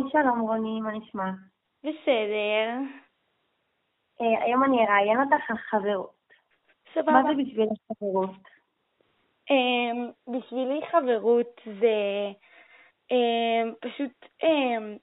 היי, 0.00 0.10
שלום 0.12 0.40
רוני, 0.40 0.80
מה 0.80 0.90
נשמע? 0.92 1.30
בסדר. 1.82 2.68
אה, 4.20 4.44
היום 4.44 4.64
אני 4.64 4.86
אראיין 4.86 5.20
אותך 5.20 5.50
על 5.50 5.56
חברות. 5.56 6.20
סבבה. 6.94 7.12
מה 7.12 7.22
זה 7.22 7.42
בשבילך 7.42 7.78
חברות? 7.88 8.30
אמ, 9.50 10.10
בשבילי 10.28 10.80
חברות 10.90 11.60
זה 11.64 12.30
אמ, 13.10 13.72
פשוט 13.80 14.26
אמ, 14.42 14.96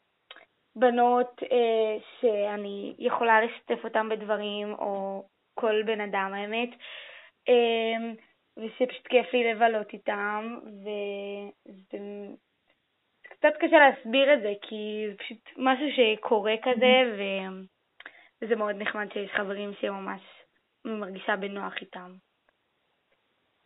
בנות 0.75 1.43
אה, 1.52 1.98
שאני 2.20 2.95
יכולה 3.00 3.41
לשתף 3.41 3.84
אותן 3.84 4.09
בדברים, 4.09 4.73
או 4.73 5.23
כל 5.54 5.84
בן 5.84 6.02
אדם 6.02 6.32
האמת, 6.34 6.70
אמ, 7.48 8.16
ושפשוט 8.57 9.07
כיף 9.07 9.34
לי 9.34 9.54
לבלות 9.54 9.93
איתם, 9.93 10.59
וזה 10.84 11.98
קצת 13.39 13.54
קשה 13.59 13.77
להסביר 13.79 14.33
את 14.33 14.41
זה, 14.41 14.54
כי 14.61 15.05
זה 15.09 15.18
פשוט 15.18 15.37
משהו 15.57 15.86
שקורה 15.95 16.55
כזה, 16.64 17.18
ו... 17.18 17.21
וזה 18.41 18.55
מאוד 18.55 18.75
נחמד 18.75 19.11
שיש 19.14 19.32
חברים 19.32 19.73
שממש 19.82 20.21
מרגישה 20.86 21.36
בנוח 21.36 21.73
איתם. 21.81 22.11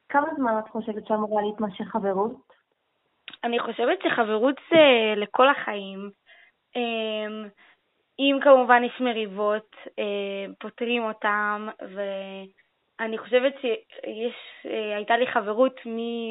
כמה 0.10 0.28
זמן 0.38 0.52
את 0.60 0.70
חושבת 0.70 1.08
שאמורה 1.08 1.42
להתמשך 1.42 1.86
חברות? 1.92 2.32
אני 3.44 3.60
חושבת 3.60 4.00
שחברות 4.04 4.56
זה 4.72 5.14
לכל 5.18 5.50
החיים. 5.50 6.10
אמ, 6.76 7.50
אם 8.20 8.40
כמובן 8.44 8.84
יש 8.84 9.02
מריבות, 9.02 9.76
אה, 10.00 10.54
פותרים 10.60 11.04
אותם, 11.04 11.68
ואני 11.82 13.18
חושבת 13.18 13.54
שהייתה 14.62 15.18
לי 15.18 15.28
חברות 15.28 15.80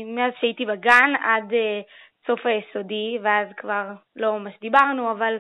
מאז 0.07 0.33
שהייתי 0.41 0.67
בגן 0.67 1.13
עד 1.23 1.53
אה, 1.53 1.81
סוף 2.31 2.47
היסודי, 2.47 3.19
ואז 3.23 3.49
כבר 3.57 3.87
לא 4.17 4.39
ממש 4.39 4.55
דיברנו, 4.61 5.13
אבל 5.13 5.39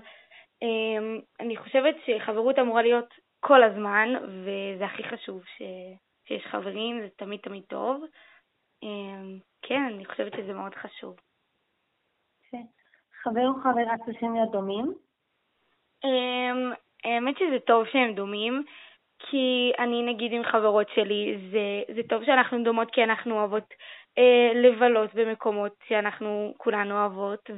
אמ, 0.62 1.20
אני 1.40 1.56
חושבת 1.56 1.94
שחברות 2.06 2.58
אמורה 2.58 2.82
להיות 2.82 3.14
כל 3.40 3.62
הזמן, 3.62 4.08
וזה 4.28 4.84
הכי 4.84 5.04
חשוב 5.04 5.42
ש... 5.44 5.62
שיש 6.28 6.46
חברים, 6.46 7.00
זה 7.00 7.08
תמיד 7.16 7.40
תמיד 7.40 7.62
טוב. 7.68 8.04
אמ, 8.82 9.38
כן, 9.62 9.82
אני 9.94 10.04
חושבת 10.04 10.32
שזה 10.32 10.52
מאוד 10.52 10.74
חשוב. 10.74 11.16
חבר 13.22 13.48
או 13.48 13.54
חברה 13.62 13.94
צריכים 14.06 14.34
להיות 14.34 14.50
דומים? 14.52 14.92
אמ, 16.04 16.72
האמת 17.04 17.38
שזה 17.38 17.58
טוב 17.66 17.86
שהם 17.86 18.14
דומים, 18.14 18.62
כי 19.18 19.72
אני 19.78 20.02
נגיד 20.02 20.32
עם 20.32 20.44
חברות 20.44 20.86
שלי, 20.94 21.38
זה, 21.50 21.94
זה 21.94 22.02
טוב 22.08 22.24
שאנחנו 22.24 22.64
דומות 22.64 22.90
כי 22.90 23.04
אנחנו 23.04 23.38
אוהבות 23.38 23.74
לבלות 24.54 25.14
במקומות 25.14 25.72
שאנחנו 25.88 26.54
כולנו 26.56 26.94
אוהבות, 26.94 27.50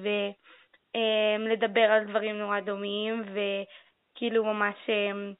ולדבר 0.94 1.90
אה, 1.90 1.96
על 1.96 2.04
דברים 2.04 2.38
נורא 2.38 2.60
דומים, 2.60 3.22
וכאילו 3.22 4.44
ממש 4.44 4.74
אה, 4.88 5.32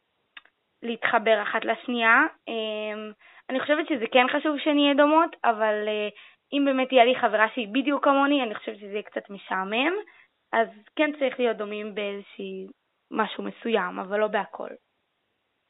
להתחבר 0.83 1.43
אחת 1.43 1.65
לשנייה. 1.65 2.17
אה, 2.49 3.13
אני 3.51 3.61
חושבת 3.61 3.87
שזה 3.89 4.05
כן 4.13 4.27
חשוב 4.29 4.59
שנהיה 4.59 4.95
דומות, 4.95 5.37
אבל 5.45 5.89
אה, 5.89 6.09
אם 6.53 6.65
באמת 6.65 6.89
תהיה 6.89 7.05
לי 7.05 7.15
חברה 7.21 7.47
שהיא 7.55 7.69
בדיוק 7.69 8.05
כמוני, 8.05 8.43
אני 8.43 8.55
חושבת 8.55 8.77
שזה 8.77 8.93
יהיה 8.93 9.03
קצת 9.03 9.31
משעמם, 9.31 9.93
אז 10.53 10.69
כן 10.97 11.11
צריך 11.19 11.41
להיות 11.41 11.57
דומים 11.57 11.95
באיזושהי 11.95 12.67
משהו 13.11 13.45
מסוים, 13.45 13.99
אבל 13.99 14.19
לא 14.21 14.27
בהכל. 14.27 14.69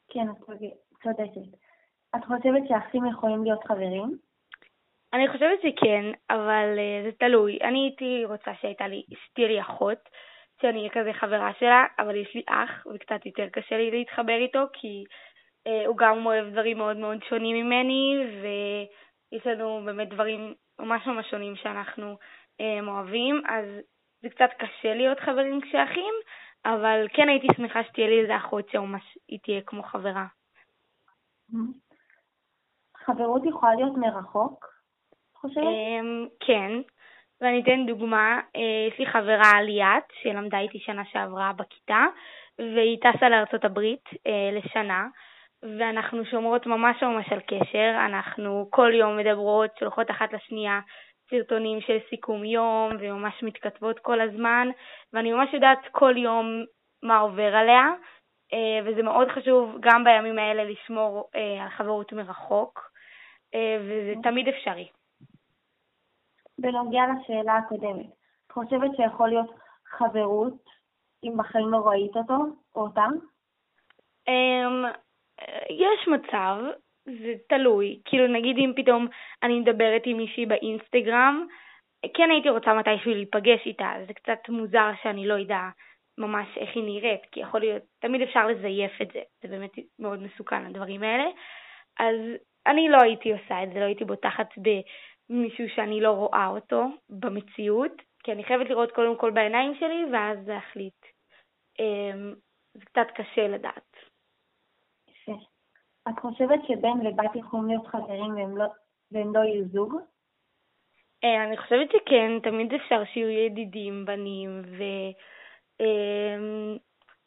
כן, 0.09 0.25
את 0.31 0.37
צודקת. 1.03 1.57
את 2.15 2.25
חושבת 2.25 2.61
שאחים 2.67 3.05
יכולים 3.05 3.43
להיות 3.43 3.63
חברים? 3.63 4.17
אני 5.13 5.27
חושבת 5.27 5.59
שכן, 5.61 6.11
אבל 6.29 6.75
uh, 6.75 7.05
זה 7.05 7.11
תלוי. 7.19 7.57
אני 7.61 7.79
הייתי 7.79 8.25
רוצה 8.25 8.51
שהייתה 8.61 8.87
לי, 8.87 9.03
שתהיה 9.13 9.47
לי 9.47 9.61
אחות, 9.61 10.09
שאני 10.61 10.79
אהיה 10.79 10.89
כזה 10.89 11.13
חברה 11.13 11.51
שלה, 11.59 11.85
אבל 11.99 12.15
יש 12.15 12.35
לי 12.35 12.43
אח, 12.47 12.87
וקצת 12.93 13.25
יותר 13.25 13.49
קשה 13.49 13.77
לי 13.77 13.91
להתחבר 13.91 14.35
איתו, 14.35 14.59
כי 14.73 15.03
uh, 15.67 15.87
הוא 15.87 15.97
גם 15.97 16.25
אוהב 16.25 16.49
דברים 16.51 16.77
מאוד 16.77 16.97
מאוד 16.97 17.23
שונים 17.29 17.65
ממני, 17.65 18.17
ויש 18.41 19.47
לנו 19.47 19.81
באמת 19.85 20.09
דברים 20.09 20.53
ממש 20.79 21.07
ממש 21.07 21.29
שונים 21.29 21.55
שאנחנו 21.55 22.17
uh, 22.61 22.87
אוהבים, 22.87 23.41
אז 23.49 23.65
זה 24.21 24.29
קצת 24.29 24.49
קשה 24.57 24.93
להיות 24.93 25.19
חברים 25.19 25.61
כשאחים, 25.61 26.13
אבל 26.65 27.07
כן 27.13 27.29
הייתי 27.29 27.47
שמחה 27.57 27.83
שתהיה 27.83 28.07
לי 28.07 28.21
איזה 28.21 28.37
אחות 28.37 28.69
שממש 28.69 29.17
היא 29.27 29.39
תהיה 29.43 29.61
כמו 29.61 29.83
חברה. 29.83 30.25
חברות 33.05 33.41
יכולה 33.45 33.75
להיות 33.75 33.97
מרחוק? 33.97 34.72
חושבת? 35.43 35.63
אמ, 35.63 36.27
כן, 36.39 36.71
ואני 37.41 37.61
אתן 37.61 37.85
דוגמה, 37.85 38.39
אה, 38.55 38.87
יש 38.93 38.99
לי 38.99 39.05
חברה 39.05 39.61
ליאת 39.61 40.03
שלמדה 40.21 40.59
איתי 40.59 40.79
שנה 40.79 41.05
שעברה 41.11 41.51
בכיתה, 41.53 42.05
והיא 42.59 42.97
טסה 43.01 43.29
לארצות 43.29 43.65
הברית 43.65 44.09
אה, 44.27 44.49
לשנה, 44.51 45.07
ואנחנו 45.79 46.25
שומרות 46.25 46.65
ממש 46.65 47.03
ממש 47.03 47.31
על 47.31 47.39
קשר, 47.39 47.95
אנחנו 48.05 48.67
כל 48.69 48.91
יום 48.93 49.17
מדברות, 49.17 49.69
שולחות 49.79 50.11
אחת 50.11 50.33
לשנייה 50.33 50.79
סרטונים 51.29 51.81
של 51.81 51.97
סיכום 52.09 52.45
יום, 52.45 52.91
וממש 52.99 53.43
מתכתבות 53.43 53.99
כל 53.99 54.21
הזמן, 54.21 54.67
ואני 55.13 55.31
ממש 55.31 55.53
יודעת 55.53 55.79
כל 55.91 56.13
יום 56.17 56.63
מה 57.03 57.17
עובר 57.17 57.55
עליה, 57.55 57.91
אה, 58.53 58.79
וזה 58.85 59.03
מאוד 59.03 59.27
חשוב 59.29 59.77
גם 59.79 60.03
בימים 60.03 60.39
האלה 60.39 60.63
לשמור 60.63 61.29
על 61.61 61.69
חברות 61.69 62.13
מרחוק, 62.13 62.93
וזה 63.79 64.13
תמיד 64.23 64.47
אפשרי. 64.47 64.87
בנוגע 66.63 67.03
לשאלה 67.07 67.57
הקודמת, 67.57 68.05
את 68.47 68.51
חושבת 68.51 68.91
שיכול 68.95 69.29
להיות 69.29 69.51
חברות 69.85 70.63
אם 71.23 71.37
בחיים 71.37 71.69
לא 71.69 71.77
ראית 71.77 72.15
אותו 72.15 72.37
או 72.75 72.81
אותה? 72.81 73.05
Um, 74.29 74.97
יש 75.69 76.07
מצב, 76.07 76.57
זה 77.05 77.33
תלוי. 77.49 78.01
כאילו 78.05 78.27
נגיד 78.27 78.57
אם 78.57 78.73
פתאום 78.75 79.07
אני 79.43 79.59
מדברת 79.59 80.01
עם 80.05 80.17
מישהי 80.17 80.45
באינסטגרם, 80.45 81.47
כן 82.13 82.29
הייתי 82.31 82.49
רוצה 82.49 82.73
מתישהו 82.73 83.11
להיפגש 83.11 83.65
איתה, 83.65 83.91
זה 84.07 84.13
קצת 84.13 84.49
מוזר 84.49 84.91
שאני 85.03 85.27
לא 85.27 85.41
אדע 85.41 85.69
ממש 86.17 86.47
איך 86.57 86.69
היא 86.75 86.83
נראית, 86.83 87.21
כי 87.31 87.39
יכול 87.39 87.59
להיות, 87.59 87.83
תמיד 87.99 88.21
אפשר 88.21 88.47
לזייף 88.47 89.01
את 89.01 89.11
זה, 89.13 89.19
זה 89.41 89.47
באמת 89.47 89.71
מאוד 89.99 90.19
מסוכן 90.23 90.65
הדברים 90.65 91.03
האלה. 91.03 91.25
אז 91.99 92.15
אני 92.67 92.89
לא 92.89 92.97
הייתי 93.01 93.31
עושה 93.31 93.63
את 93.63 93.69
זה, 93.73 93.79
לא 93.79 93.85
הייתי 93.85 94.05
בוטחת 94.05 94.47
מישהו 95.29 95.65
שאני 95.75 96.01
לא 96.01 96.11
רואה 96.11 96.47
אותו 96.47 96.85
במציאות, 97.09 97.91
כי 98.23 98.31
אני 98.31 98.43
חייבת 98.43 98.69
לראות 98.69 98.91
קודם 98.91 99.17
כל 99.17 99.31
בעיניים 99.31 99.75
שלי 99.75 100.05
ואז 100.13 100.47
להחליט. 100.47 101.05
אמ, 101.79 102.33
זה 102.73 102.85
קצת 102.85 103.07
קשה 103.15 103.47
לדעת. 103.47 103.95
יפה. 105.07 105.37
את 106.09 106.19
חושבת 106.19 106.59
שבן 106.67 107.07
ובת 107.07 107.35
יכולים 107.35 107.67
להיות 107.67 107.87
חברים 107.87 108.35
והם 108.35 108.57
לא, 108.57 108.65
והם 109.11 109.35
לא 109.35 109.39
יהיו 109.39 109.65
זוג? 109.67 109.95
אה, 111.23 111.43
אני 111.43 111.57
חושבת 111.57 111.91
שכן, 111.91 112.39
תמיד 112.43 112.73
אפשר 112.73 113.03
שיהיו 113.13 113.29
ידידים, 113.29 114.05
בנים, 114.05 114.61
ו... 114.65 114.83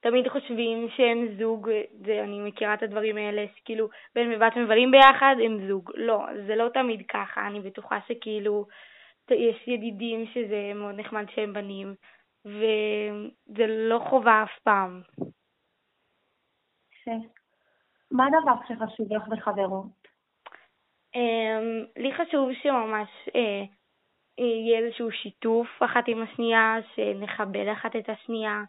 אמ, 0.04 0.10
תמיד 0.10 0.28
חושבים 0.28 0.88
שהם 0.96 1.38
זוג, 1.38 1.70
זה, 2.06 2.24
אני 2.24 2.40
מכירה 2.40 2.74
את 2.74 2.82
הדברים 2.82 3.16
האלה, 3.16 3.44
שכאילו 3.56 3.88
בן 4.14 4.32
ובת 4.32 4.56
מבלים 4.56 4.90
ביחד, 4.90 5.36
הם 5.44 5.68
זוג. 5.68 5.90
לא, 5.94 6.26
זה 6.46 6.56
לא 6.56 6.68
תמיד 6.68 7.06
ככה, 7.08 7.46
אני 7.46 7.60
בטוחה 7.60 7.98
שכאילו 8.08 8.66
יש 9.30 9.68
ידידים 9.68 10.26
שזה 10.26 10.72
מאוד 10.74 10.94
נחמד 10.94 11.24
שהם 11.34 11.52
בנים, 11.52 11.94
וזה 12.44 13.66
לא 13.66 13.98
חובה 14.10 14.42
אף 14.42 14.58
פעם. 14.62 15.02
מה 18.10 18.24
הדבר 18.26 18.54
שחשוב 18.68 19.12
לך 19.12 19.28
בחברות? 19.28 20.06
Um, 21.16 21.86
לי 21.96 22.14
חשוב 22.14 22.48
שממש 22.62 23.08
אה, 23.34 23.64
יהיה 24.38 24.78
איזשהו 24.78 25.10
שיתוף 25.10 25.66
אחת 25.84 26.04
עם 26.08 26.22
השנייה, 26.22 26.76
שנחבל 26.94 27.72
אחת 27.72 27.96
את 27.96 28.08
השנייה, 28.08 28.60
אמ, 28.60 28.64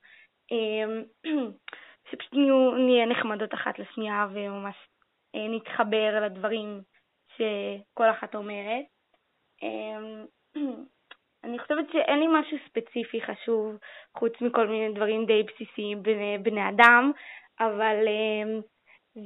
שפשוט 2.11 2.33
נהיה 2.77 3.05
נחמדות 3.05 3.53
אחת 3.53 3.79
לשנייה 3.79 4.27
וממש 4.33 4.75
אה, 5.35 5.47
נתחבר 5.49 6.19
לדברים 6.25 6.81
שכל 7.35 8.09
אחת 8.11 8.35
אומרת. 8.35 8.85
אמ, 9.63 10.25
אני 11.43 11.59
חושבת 11.59 11.85
שאין 11.91 12.19
לי 12.19 12.27
משהו 12.27 12.57
ספציפי 12.69 13.21
חשוב 13.21 13.75
חוץ 14.17 14.33
מכל 14.41 14.67
מיני 14.67 14.93
דברים 14.93 15.25
די 15.25 15.43
בסיסיים 15.43 16.03
בני, 16.03 16.37
בני 16.37 16.69
אדם, 16.69 17.11
אבל 17.59 18.07
אמ, 18.07 18.61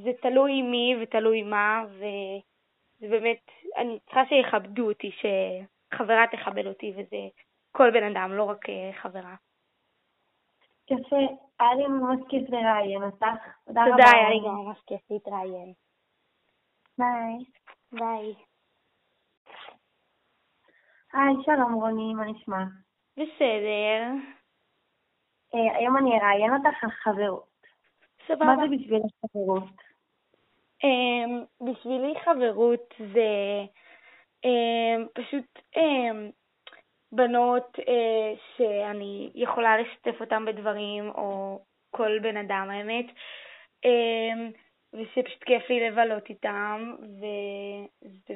זה 0.04 0.10
תלוי 0.22 0.62
מי 0.62 0.96
ותלוי 1.02 1.42
מה, 1.42 1.84
וזה 1.88 3.08
באמת, 3.10 3.50
אני 3.76 3.98
צריכה 4.04 4.22
שיכבדו 4.28 4.88
אותי, 4.88 5.10
שחברה 5.10 6.24
תכבד 6.32 6.66
אותי, 6.66 6.92
וזה 6.96 7.16
כל 7.72 7.90
בן 7.90 8.04
אדם, 8.04 8.32
לא 8.32 8.42
רק 8.42 8.68
אה, 8.68 8.90
חברה. 9.02 9.34
יפה, 10.92 11.16
היה 11.60 11.74
לי 11.74 11.86
ממש 11.86 12.20
כיף 12.28 12.50
לראיין 12.50 13.02
אותך. 13.02 13.26
תודה 13.66 13.82
רבה. 13.82 13.90
תודה, 13.90 14.10
היה 14.14 14.30
לי 14.30 14.40
גם 14.46 14.54
ממש 14.54 14.78
כיף 14.86 15.00
להתראיין. 15.10 15.72
ביי. 16.98 17.44
ביי. 17.92 18.34
היי, 21.12 21.34
שלום 21.44 21.74
רוני, 21.74 22.14
מה 22.14 22.24
נשמע? 22.24 22.64
בסדר. 23.16 24.02
אה, 25.54 25.76
היום 25.76 25.96
אני 25.96 26.20
אראיין 26.20 26.52
אותך 26.54 26.84
על 26.84 26.90
חברות. 26.90 27.52
סבבה. 28.26 28.44
מה 28.44 28.56
זה 28.56 28.76
בשבילך 28.76 29.10
חברות? 29.26 29.92
אמ, 30.84 31.44
בשבילי 31.60 32.14
חברות 32.24 32.94
זה 32.98 33.64
אמ, 34.44 35.06
פשוט 35.14 35.58
אמ, 35.76 36.30
בנות 37.12 37.78
אה, 37.88 38.34
שאני 38.56 39.30
יכולה 39.34 39.78
לשתף 39.78 40.20
אותן 40.20 40.44
בדברים, 40.44 41.10
או 41.10 41.58
כל 41.90 42.18
בן 42.18 42.36
אדם 42.36 42.68
האמת, 42.70 43.06
אמ, 43.84 44.50
ושפשוט 44.92 45.44
כיף 45.44 45.70
לי 45.70 45.88
לבלות 45.88 46.28
איתם, 46.28 46.94
וזה 47.00 48.34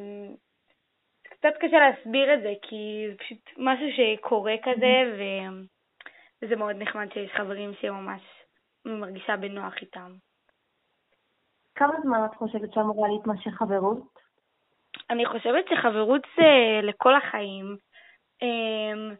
קצת 1.22 1.52
קשה 1.60 1.76
להסביר 1.78 2.34
את 2.34 2.42
זה, 2.42 2.52
כי 2.62 3.06
זה 3.10 3.16
פשוט 3.18 3.38
משהו 3.58 3.86
שקורה 3.96 4.54
כזה, 4.62 5.16
ו... 5.18 5.22
וזה 6.42 6.56
מאוד 6.56 6.76
נחמד 6.76 7.12
שיש 7.12 7.30
חברים 7.32 7.74
שממש 7.80 8.22
מרגישה 8.84 9.36
בנוח 9.36 9.74
איתם. 9.80 10.12
כמה 11.74 11.94
זמן 12.02 12.18
את 12.24 12.34
חושבת 12.34 12.72
שאמורה 12.72 13.08
להתמשך 13.08 13.50
חברות? 13.50 13.98
אני 15.10 15.26
חושבת 15.26 15.64
שחברות 15.68 16.22
זה 16.36 16.80
לכל 16.82 17.14
החיים. 17.14 17.76
אמ, 18.42 19.14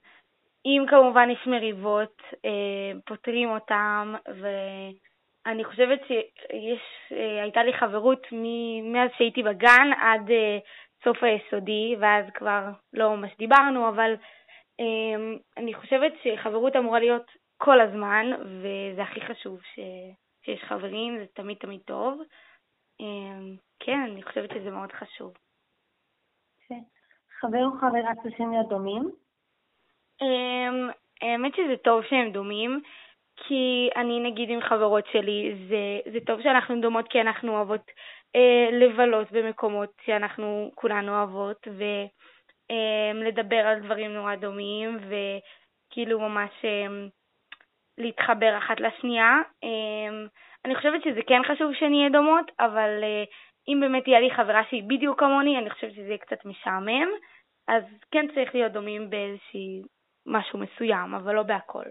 אם 0.66 0.84
כמובן 0.88 1.30
יש 1.30 1.46
מריבות, 1.46 2.22
אה, 2.44 2.92
פותרים 3.06 3.50
אותם, 3.50 4.14
ואני 4.26 5.64
חושבת 5.64 6.00
שהייתה 7.08 7.62
לי 7.64 7.72
חברות 7.72 8.26
מאז 8.82 9.10
שהייתי 9.18 9.42
בגן 9.42 9.90
עד 10.00 10.30
אה, 10.30 10.58
סוף 11.04 11.22
היסודי, 11.22 11.96
ואז 12.00 12.24
כבר 12.34 12.62
לא 12.92 13.16
ממש 13.16 13.30
דיברנו, 13.38 13.88
אבל 13.88 14.14
אמ, 14.78 15.38
אני 15.56 15.74
חושבת 15.74 16.12
שחברות 16.22 16.76
אמורה 16.76 16.98
להיות 16.98 17.30
כל 17.56 17.80
הזמן, 17.80 18.26
וזה 18.44 19.02
הכי 19.02 19.20
חשוב 19.20 19.60
ש... 19.74 19.80
שיש 20.44 20.62
חברים, 20.64 21.18
זה 21.18 21.26
תמיד 21.34 21.56
תמיד 21.56 21.80
טוב. 21.80 22.20
אמ, 23.00 23.56
כן, 23.80 24.00
אני 24.12 24.22
חושבת 24.22 24.50
שזה 24.50 24.70
מאוד 24.70 24.92
חשוב. 24.92 25.34
חבר 27.40 27.64
או 27.64 27.70
חברה 27.80 28.14
צריכים 28.22 28.50
להיות 28.50 28.68
דומים? 28.68 29.10
אמ, 30.22 30.90
האמת 31.22 31.54
שזה 31.54 31.76
טוב 31.84 32.04
שהם 32.04 32.30
דומים, 32.32 32.80
כי 33.36 33.88
אני 33.96 34.20
נגיד 34.20 34.50
עם 34.50 34.60
חברות 34.60 35.04
שלי, 35.12 35.54
זה, 35.68 36.10
זה 36.12 36.18
טוב 36.26 36.42
שאנחנו 36.42 36.80
דומות 36.80 37.08
כי 37.08 37.20
אנחנו 37.20 37.56
אוהבות 37.56 37.90
אה, 38.36 38.68
לבלות 38.72 39.32
במקומות 39.32 39.90
שאנחנו 40.06 40.70
כולנו 40.74 41.12
אוהבות, 41.12 41.68
ולדבר 42.70 43.64
אה, 43.64 43.70
על 43.70 43.80
דברים 43.80 44.14
נורא 44.14 44.34
דומים, 44.34 44.98
וכאילו 44.98 46.20
ממש 46.20 46.50
אה, 46.64 47.06
להתחבר 47.98 48.58
אחת 48.58 48.80
לשנייה. 48.80 49.32
אה, 49.64 50.26
אני 50.64 50.74
חושבת 50.74 51.02
שזה 51.04 51.20
כן 51.26 51.42
חשוב 51.44 51.74
שנהיה 51.74 52.08
דומות, 52.08 52.50
אבל 52.60 53.00
אה, 53.02 53.24
אם 53.68 53.80
באמת 53.80 54.04
תהיה 54.04 54.20
לי 54.20 54.30
חברה 54.30 54.62
שהיא 54.68 54.82
בדיוק 54.86 55.20
כמוני, 55.20 55.58
אני 55.58 55.70
חושבת 55.70 55.92
שזה 55.92 56.08
יהיה 56.08 56.18
קצת 56.18 56.44
משעמם, 56.44 57.08
אז 57.68 57.82
כן 58.10 58.26
צריך 58.34 58.54
להיות 58.54 58.72
דומים 58.72 59.10
באיזושהי 59.10 59.82
משהו 60.26 60.58
מסוים, 60.58 61.14
אבל 61.14 61.34
לא 61.34 61.42
בהכל. 61.42 61.84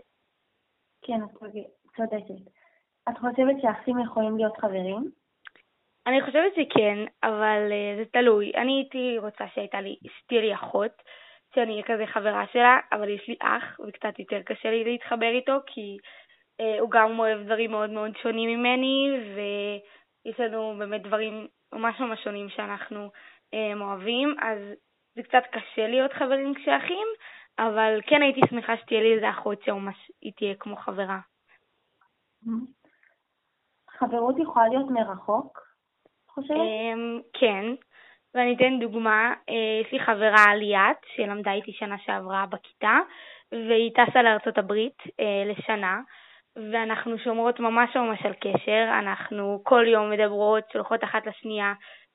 כן, 1.02 1.24
את 1.24 1.30
צודקת. 1.96 2.52
את 3.10 3.18
חושבת 3.18 3.56
שאחים 3.62 4.00
יכולים 4.00 4.38
להיות 4.38 4.58
חברים? 4.58 5.12
אני 6.08 6.22
חושבת 6.22 6.52
שכן, 6.56 6.98
אבל 7.24 7.70
uh, 7.70 7.98
זה 7.98 8.06
תלוי. 8.12 8.52
אני 8.56 8.72
הייתי 8.72 9.18
רוצה 9.18 9.46
שהייתה 9.54 9.82
לי, 9.82 9.96
שתהיה 10.08 10.42
לי 10.42 10.54
אחות, 10.54 10.92
שאני 11.56 11.72
אהיה 11.72 11.84
כזה 11.84 12.06
חברה 12.06 12.46
שלה, 12.54 12.80
אבל 12.92 13.10
יש 13.10 13.28
לי 13.28 13.36
אח, 13.40 13.80
וקצת 13.88 14.20
יותר 14.20 14.42
קשה 14.42 14.70
לי 14.70 14.84
להתחבר 14.84 15.30
איתו, 15.30 15.54
כי 15.66 15.98
uh, 16.62 16.80
הוא 16.80 16.92
גם 16.92 17.20
אוהב 17.20 17.46
דברים 17.46 17.72
מאוד 17.72 17.90
מאוד 17.90 18.12
שונים 18.22 18.50
ממני, 18.50 19.10
ויש 19.36 20.40
לנו 20.40 20.76
באמת 20.80 21.02
דברים 21.02 21.48
ממש 21.74 22.00
ממש 22.00 22.24
שונים 22.24 22.50
שאנחנו 22.50 23.10
uh, 23.56 23.82
אוהבים, 23.82 24.36
אז 24.42 24.60
זה 25.16 25.24
קצת 25.24 25.44
קשה 25.52 25.88
להיות 25.88 26.14
חברים 26.14 26.54
כשאחים, 26.54 27.08
אבל 27.60 28.00
כן 28.08 28.22
הייתי 28.22 28.42
שמחה 28.50 28.78
שתהיה 28.78 29.02
לי 29.02 29.16
איזה 29.16 29.30
אחות 29.30 29.62
שממש 29.64 30.12
היא 30.22 30.32
תהיה 30.36 30.56
כמו 30.56 30.76
חברה. 30.76 31.20
חברות 33.90 34.36
יכולה 34.40 34.68
להיות 34.68 34.90
מרחוק, 34.90 35.60
חושבת? 36.28 36.58
אמ, 36.58 37.22
כן, 37.34 37.66
ואני 38.34 38.56
אתן 38.56 38.80
דוגמה, 38.80 39.34
אה, 39.50 39.82
יש 39.86 39.92
לי 39.94 40.00
חברה 40.00 40.56
ליאת 40.56 40.98
שלמדה 41.16 41.52
איתי 41.52 41.74
שנה 41.74 41.96
שעברה 41.98 42.46
בכיתה, 42.46 42.98
והיא 43.52 43.92
טסה 43.96 44.22
לארצות 44.22 44.58
הברית 44.58 44.98
אה, 45.20 45.44
לשנה, 45.46 46.00
ואנחנו 46.56 47.18
שומרות 47.18 47.60
ממש 47.60 47.96
ממש 47.96 48.26
על 48.26 48.34
קשר, 48.34 48.86
אנחנו 49.00 49.62
כל 49.64 49.86
יום 49.88 50.10
מדברות, 50.10 50.64
שולחות 50.72 51.04
אחת 51.04 51.26
לשנייה 51.26 51.74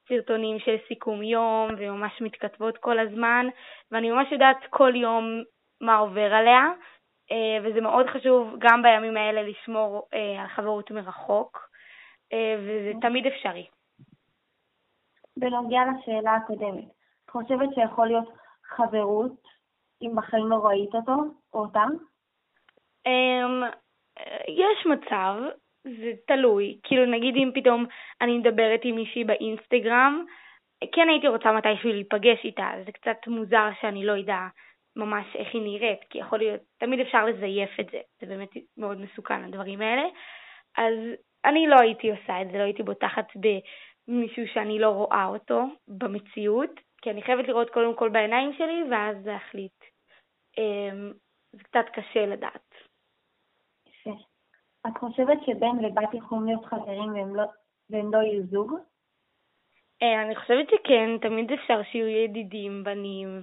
סרטונים 0.08 0.58
של 0.58 0.76
סיכום 0.88 1.22
יום, 1.22 1.68
וממש 1.78 2.20
מתכתבות 2.20 2.78
כל 2.78 2.98
הזמן, 2.98 3.46
ואני 3.90 4.10
ממש 4.10 4.32
יודעת 4.32 4.56
כל 4.70 4.96
יום 4.96 5.24
מה 5.80 5.96
עובר 5.96 6.34
עליה, 6.34 6.72
אה, 7.32 7.58
וזה 7.64 7.80
מאוד 7.80 8.06
חשוב 8.06 8.54
גם 8.58 8.82
בימים 8.82 9.16
האלה 9.16 9.42
לשמור 9.42 10.08
אה, 10.14 10.42
על 10.42 10.48
חברות 10.48 10.90
מרחוק, 10.90 11.68
אה, 12.32 12.56
וזה 12.58 12.92
תמיד 13.00 13.26
אפשרי. 13.26 13.66
בנוגע 15.36 15.80
לשאלה 15.90 16.34
הקודמת, 16.34 16.84
את 17.24 17.30
חושבת 17.30 17.68
שיכול 17.74 18.06
להיות 18.06 18.28
חברות 18.64 19.42
אם 20.02 20.16
בחיים 20.16 20.46
לא 20.46 20.56
ראית 20.56 20.94
אותו 20.94 21.16
או 21.54 21.60
אותה? 21.60 21.84
אמ, 23.06 23.62
יש 24.48 24.86
מצב, 24.86 25.34
זה 25.84 26.12
תלוי. 26.26 26.78
כאילו 26.82 27.06
נגיד 27.06 27.34
אם 27.36 27.50
פתאום 27.54 27.86
אני 28.20 28.38
מדברת 28.38 28.80
עם 28.84 28.94
מישהי 28.94 29.24
באינסטגרם, 29.24 30.24
כן 30.94 31.08
הייתי 31.08 31.28
רוצה 31.28 31.52
מתישהו 31.52 31.92
להיפגש 31.92 32.44
איתה, 32.44 32.70
זה 32.86 32.92
קצת 32.92 33.16
מוזר 33.26 33.68
שאני 33.80 34.06
לא 34.06 34.20
אדע 34.20 34.46
ממש 34.96 35.26
איך 35.34 35.48
היא 35.54 35.62
נראית, 35.62 36.00
כי 36.10 36.18
יכול 36.18 36.38
להיות, 36.38 36.60
תמיד 36.78 37.00
אפשר 37.00 37.24
לזייף 37.26 37.80
את 37.80 37.86
זה, 37.90 38.00
זה 38.20 38.26
באמת 38.26 38.50
מאוד 38.76 39.00
מסוכן 39.00 39.44
הדברים 39.44 39.80
האלה. 39.80 40.02
אז 40.76 40.94
אני 41.44 41.66
לא 41.66 41.76
הייתי 41.80 42.10
עושה 42.10 42.42
את 42.42 42.46
זה, 42.52 42.58
לא 42.58 42.62
הייתי 42.62 42.82
בוטחת 42.82 43.26
במישהו 43.36 44.48
שאני 44.54 44.78
לא 44.78 44.88
רואה 44.88 45.26
אותו 45.26 45.64
במציאות, 45.88 46.80
כי 47.02 47.10
אני 47.10 47.22
חייבת 47.22 47.48
לראות 47.48 47.70
קודם 47.70 47.94
כל 47.96 48.08
בעיניים 48.08 48.52
שלי 48.52 48.82
ואז 48.90 49.26
להחליט. 49.26 49.84
אמ, 50.58 51.12
זה 51.52 51.64
קצת 51.64 51.86
קשה 51.92 52.26
לדעת. 52.26 52.89
את 54.86 54.98
חושבת 54.98 55.38
שבן 55.46 55.84
ובת 55.84 56.14
יכולים 56.14 56.46
להיות 56.46 56.64
חברים 56.64 57.14
והם 57.14 57.36
לא, 57.36 57.44
והם 57.90 58.14
לא 58.14 58.18
יהיו 58.18 58.42
זוג? 58.46 58.72
אה, 60.02 60.22
אני 60.22 60.36
חושבת 60.36 60.66
שכן, 60.70 61.18
תמיד 61.18 61.52
אפשר 61.52 61.82
שיהיו 61.82 62.08
ידידים 62.08 62.84
בנים, 62.84 63.40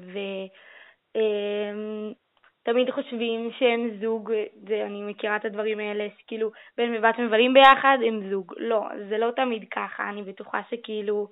ותמיד 2.65 2.87
אמ, 2.87 2.93
חושבים 2.95 3.51
שהם 3.59 3.99
זוג, 4.01 4.31
זה, 4.67 4.85
אני 4.85 5.03
מכירה 5.03 5.35
את 5.35 5.45
הדברים 5.45 5.79
האלה, 5.79 6.07
שכאילו 6.17 6.51
בן 6.77 6.95
ובת 6.95 7.19
מבלים 7.19 7.53
ביחד, 7.53 7.97
הם 8.07 8.29
זוג. 8.29 8.53
לא, 8.57 8.87
זה 9.09 9.17
לא 9.17 9.31
תמיד 9.35 9.69
ככה, 9.71 10.09
אני 10.09 10.23
בטוחה 10.23 10.61
שכאילו 10.69 11.29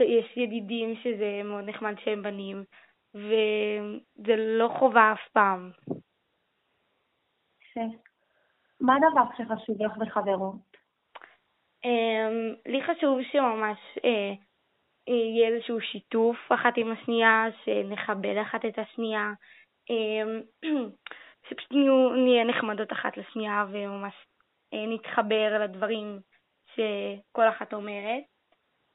יש 0.00 0.36
ידידים 0.36 0.94
שזה 1.02 1.40
מאוד 1.44 1.64
נחמד 1.64 1.94
שהם 2.04 2.22
בנים, 2.22 2.64
וזה 3.14 4.36
לא 4.36 4.68
חובה 4.78 5.12
אף 5.12 5.28
פעם. 5.32 5.70
כן. 7.74 7.88
מה 8.86 8.94
הדבר 8.96 9.24
שחשוב 9.36 9.82
לך 9.82 9.96
בחברות? 9.96 10.54
Um, 11.86 12.56
לי 12.66 12.82
חשוב 12.82 13.18
שממש 13.32 13.78
uh, 13.98 14.36
יהיה 15.06 15.48
איזשהו 15.48 15.80
שיתוף 15.80 16.36
אחת 16.54 16.72
עם 16.76 16.92
השנייה, 16.92 17.44
שנכבד 17.64 18.36
אחת 18.42 18.64
את 18.64 18.78
השנייה, 18.78 19.32
um, 19.90 20.66
שפשוט 21.48 21.72
נהיה 22.24 22.44
נחמדות 22.44 22.92
אחת 22.92 23.16
לשנייה 23.16 23.64
וממש 23.70 24.14
uh, 24.74 24.78
נתחבר 24.88 25.58
לדברים 25.64 26.18
שכל 26.74 27.48
אחת 27.48 27.74
אומרת. 27.74 28.22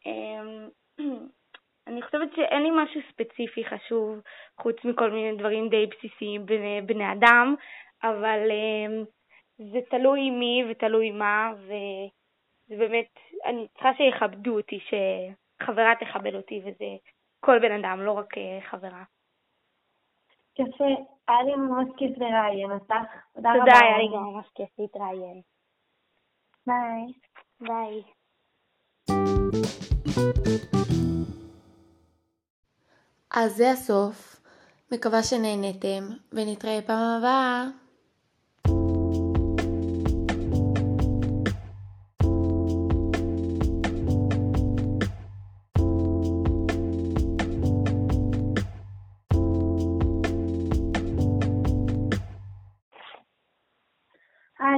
Um, 0.07 0.71
אני 1.87 2.01
חושבת 2.01 2.29
שאין 2.35 2.63
לי 2.63 2.69
משהו 2.71 3.01
ספציפי 3.11 3.65
חשוב, 3.65 4.19
חוץ 4.61 4.75
מכל 4.83 5.11
מיני 5.11 5.37
דברים 5.37 5.69
די 5.69 5.85
בסיסיים 5.85 6.45
בני, 6.45 6.81
בני 6.85 7.11
אדם, 7.11 7.55
אבל 8.03 8.39
זה 9.59 9.79
תלוי 9.89 10.29
מי 10.29 10.63
ותלוי 10.71 11.11
מה, 11.11 11.53
וזה 11.57 12.77
באמת, 12.77 13.13
אני 13.45 13.67
צריכה 13.73 13.89
שיכבדו 13.97 14.57
אותי, 14.57 14.79
שחברה 14.79 15.93
תכבד 15.99 16.35
אותי, 16.35 16.61
וזה 16.65 16.85
כל 17.39 17.59
בן 17.59 17.71
אדם, 17.71 18.01
לא 18.01 18.11
רק 18.11 18.37
אה, 18.37 18.59
חברה. 18.69 19.03
יפה, 20.59 20.85
היה 21.27 21.43
לי 21.43 21.55
ממש 21.55 21.87
כיף 21.97 22.17
לראיין 22.17 22.71
אותך. 22.71 22.93
תודה 23.35 23.49
רבה. 23.49 23.59
תודה, 23.59 23.79
היה 23.81 23.97
לי 23.97 24.07
גם 24.07 24.23
ממש 24.23 24.45
כיף 24.55 24.69
להתראיין. 24.79 25.41
ביי. 26.67 27.13
ביי. 27.59 28.03
אז 33.31 33.55
זה 33.55 33.71
הסוף. 33.71 34.35
מקווה 34.91 35.23
שנהנתם, 35.23 36.03
ונתראה 36.31 36.79
פעם 36.87 37.17
הבאה. 37.17 37.88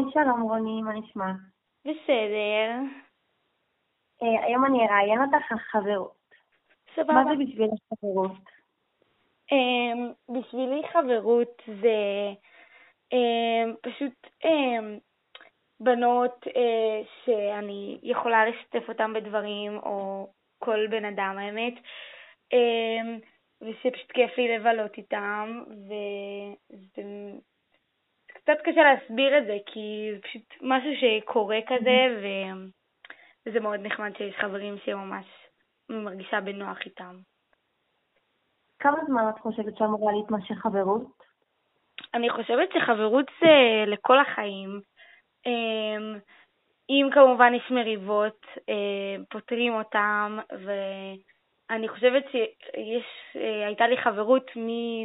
שלום 0.09 0.41
רוני, 0.41 0.81
מה 0.81 0.93
נשמע? 0.93 1.31
בסדר. 1.85 2.69
אה, 4.23 4.45
היום 4.45 4.65
אני 4.65 4.87
אראיין 4.87 5.21
אותך 5.21 5.51
על 5.51 5.57
חברות. 5.57 6.21
סבבה. 6.95 7.13
מה 7.13 7.23
זה 7.23 7.43
בשבילך 7.43 7.79
חברות? 7.89 8.41
אמ, 9.51 10.11
בשבילי 10.29 10.81
חברות 10.93 11.61
זה 11.81 12.31
אמ, 13.13 13.73
פשוט 13.81 14.27
אמ, 14.45 14.97
בנות 15.79 16.47
אה, 16.55 17.01
שאני 17.25 17.99
יכולה 18.03 18.45
לשתף 18.45 18.89
אותן 18.89 19.13
בדברים, 19.13 19.77
או 19.77 20.27
כל 20.59 20.87
בן 20.87 21.05
אדם 21.05 21.35
האמת, 21.37 21.73
אמ, 22.53 23.19
ושפשוט 23.61 24.11
כיף 24.11 24.37
לי 24.37 24.57
לבלות 24.57 24.97
איתם, 24.97 25.63
וזה 25.87 27.03
קצת 28.43 28.57
קשה 28.63 28.81
להסביר 28.83 29.37
את 29.37 29.45
זה, 29.45 29.57
כי 29.65 30.11
זה 30.13 30.21
פשוט 30.21 30.43
משהו 30.61 30.91
שקורה 31.01 31.59
כזה, 31.67 32.21
ו... 32.21 32.25
וזה 33.45 33.59
מאוד 33.59 33.79
נחמד 33.79 34.17
שיש 34.17 34.35
חברים 34.35 34.77
שממש 34.85 35.25
מרגישה 35.89 36.41
בנוח 36.41 36.77
איתם. 36.85 37.15
כמה 38.79 38.97
זמן 39.07 39.21
את 39.29 39.39
חושבת 39.39 39.77
שאמורה 39.77 40.13
להתמשך 40.13 40.55
חברות? 40.55 41.03
אני 42.13 42.29
חושבת 42.29 42.69
שחברות 42.73 43.25
זה 43.41 43.83
לכל 43.87 44.19
החיים. 44.19 44.81
אמ, 45.45 46.19
אם 46.89 47.09
כמובן 47.13 47.53
יש 47.53 47.71
מריבות, 47.71 48.45
אה, 48.69 49.23
פותרים 49.29 49.73
אותם, 49.73 50.39
ואני 50.51 51.87
חושבת 51.87 52.23
שהייתה 53.31 53.87
לי 53.87 53.97
חברות 53.97 54.51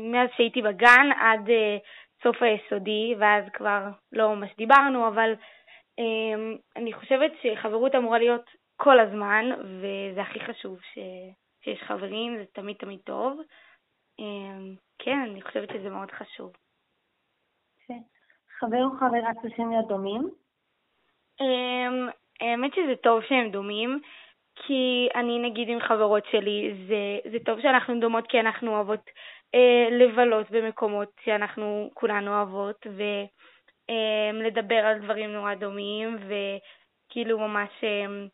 מאז 0.03 0.29
שהייתי 0.37 0.63
בגן 0.63 1.09
עד 1.21 1.51
אה, 1.51 1.77
סוף 2.23 2.43
היסודי, 2.43 3.15
ואז 3.19 3.45
כבר 3.53 3.83
לא 4.13 4.35
ממש 4.35 4.51
דיברנו, 4.57 5.09
אבל 5.09 5.35
אמ, 5.99 6.57
אני 6.77 6.93
חושבת 6.93 7.33
שחברות 7.43 7.95
אמורה 7.95 8.19
להיות 8.19 8.51
כל 8.77 9.01
הזמן, 9.01 9.45
וזה 9.65 10.23
הכי 10.23 10.41
חשוב 10.41 10.79
ש... 10.81 10.99
שיש 11.65 11.83
חברים, 11.83 12.37
זה 12.37 12.45
תמיד 12.53 12.77
תמיד 12.77 13.01
טוב. 13.05 13.41
אמ, 14.19 14.75
כן, 14.99 15.19
אני 15.31 15.43
חושבת 15.43 15.69
שזה 15.69 15.91
מאוד 15.91 16.11
חשוב. 16.11 16.53
חבר 18.59 18.85
או 18.85 18.91
חברה 18.91 19.43
צריכים 19.43 19.71
להיות 19.71 19.89
דומים? 19.89 20.31
אמ, 21.41 22.09
האמת 22.41 22.75
שזה 22.75 22.97
טוב 23.03 23.23
שהם 23.23 23.51
דומים, 23.51 24.01
כי 24.55 25.09
אני 25.15 25.39
נגיד 25.39 25.69
עם 25.69 25.81
חברות 25.81 26.25
שלי, 26.31 26.75
זה, 26.89 27.31
זה 27.33 27.39
טוב 27.45 27.61
שאנחנו 27.61 28.01
דומות 28.01 28.27
כי 28.27 28.41
אנחנו 28.41 28.75
אוהבות 28.75 29.11
לבלות 29.91 30.51
במקומות 30.51 31.09
שאנחנו 31.25 31.91
כולנו 31.95 32.31
אוהבות, 32.31 32.87
ולדבר 33.89 34.85
אה, 34.85 34.91
על 34.91 34.99
דברים 34.99 35.33
נורא 35.33 35.55
דומים, 35.55 36.17
וכאילו 36.17 37.39
ממש 37.39 37.71
אה, 37.85 38.27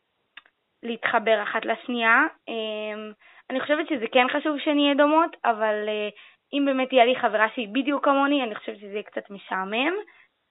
להתחבר 0.83 1.43
אחת 1.43 1.65
לשנייה. 1.65 2.17
אה, 2.49 3.13
אני 3.51 3.61
חושבת 3.61 3.89
שזה 3.89 4.05
כן 4.13 4.27
חשוב 4.29 4.59
שנהיה 4.59 4.95
דומות, 4.95 5.37
אבל 5.45 5.89
אה, 5.89 6.09
אם 6.53 6.65
באמת 6.67 6.89
תהיה 6.89 7.05
לי 7.05 7.17
חברה 7.17 7.49
שהיא 7.55 7.69
בדיוק 7.69 8.05
כמוני, 8.05 8.43
אני 8.43 8.55
חושבת 8.55 8.77
שזה 8.77 8.93
יהיה 8.93 9.03
קצת 9.03 9.31
משעמם, 9.31 9.95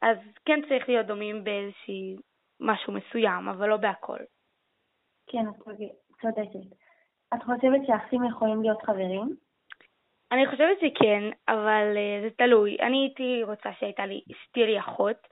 אז 0.02 0.18
כן 0.46 0.60
צריך 0.70 0.90
להיות 0.90 1.06
דומים 1.06 1.44
באיזושהי 1.44 2.16
משהו 2.60 2.94
מסוים, 2.94 3.48
אבל 3.50 3.70
לא 3.70 3.78
בהכל. 3.78 4.20
כן, 5.28 5.44
את 5.50 5.56
צודקת. 6.22 6.76
את 7.34 7.44
חושבת 7.44 7.82
שאחים 7.88 8.24
יכולים 8.30 8.62
להיות 8.62 8.82
חברים? 8.82 9.36
אני 10.32 10.48
חושבת 10.48 10.78
שכן, 10.80 11.24
אבל 11.48 11.94
uh, 11.96 12.24
זה 12.24 12.30
תלוי. 12.38 12.78
אני 12.80 12.98
הייתי 12.98 13.44
רוצה 13.44 13.70
שהייתה 13.80 14.06
לי, 14.06 14.22
שתהיה 14.34 14.66
לי 14.66 14.80
אחות, 14.80 15.28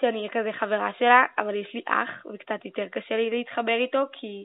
שאני 0.00 0.18
אהיה 0.18 0.28
כזה 0.28 0.52
חברה 0.52 0.90
שלה, 0.98 1.24
אבל 1.38 1.54
יש 1.54 1.74
לי 1.74 1.82
אח, 1.86 2.26
וקצת 2.26 2.64
יותר 2.64 2.88
קשה 2.88 3.16
לי 3.16 3.30
להתחבר 3.30 3.76
איתו, 3.76 3.98
כי 4.12 4.42